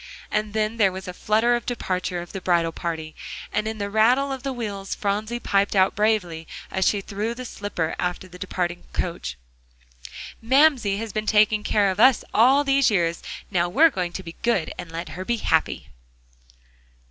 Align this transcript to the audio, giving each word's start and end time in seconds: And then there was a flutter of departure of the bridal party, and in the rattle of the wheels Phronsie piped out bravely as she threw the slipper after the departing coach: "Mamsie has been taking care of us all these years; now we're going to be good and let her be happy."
And 0.31 0.53
then 0.53 0.77
there 0.77 0.91
was 0.91 1.07
a 1.07 1.13
flutter 1.13 1.55
of 1.55 1.67
departure 1.67 2.23
of 2.23 2.31
the 2.31 2.41
bridal 2.41 2.71
party, 2.71 3.13
and 3.53 3.67
in 3.67 3.77
the 3.77 3.87
rattle 3.87 4.31
of 4.31 4.41
the 4.41 4.51
wheels 4.51 4.95
Phronsie 4.95 5.39
piped 5.39 5.75
out 5.75 5.95
bravely 5.95 6.47
as 6.71 6.87
she 6.87 7.01
threw 7.01 7.35
the 7.35 7.45
slipper 7.45 7.95
after 7.99 8.27
the 8.27 8.39
departing 8.39 8.85
coach: 8.93 9.37
"Mamsie 10.41 10.97
has 10.97 11.13
been 11.13 11.27
taking 11.27 11.61
care 11.63 11.91
of 11.91 11.99
us 11.99 12.23
all 12.33 12.63
these 12.63 12.89
years; 12.89 13.21
now 13.51 13.69
we're 13.69 13.91
going 13.91 14.11
to 14.13 14.23
be 14.23 14.33
good 14.41 14.73
and 14.75 14.91
let 14.91 15.09
her 15.09 15.23
be 15.23 15.37
happy." 15.37 15.89